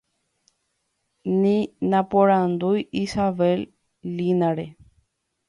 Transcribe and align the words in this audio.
ni 1.41 1.57
naporandúi 1.91 2.79
Isabelinare 3.03 4.65